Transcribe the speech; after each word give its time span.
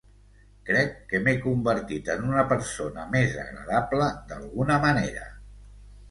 Crec 0.67 0.93
que 1.09 1.19
m'he 1.25 1.33
convertit 1.41 2.07
en 2.13 2.23
una 2.29 2.45
persona 2.51 3.03
més 3.15 3.35
agradable 3.43 4.07
d'alguna 4.31 4.79
manera. 4.87 5.27